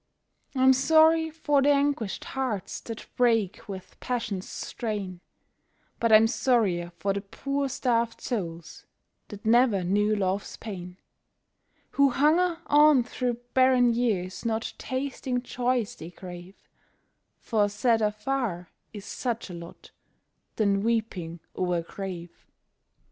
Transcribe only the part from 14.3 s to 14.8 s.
not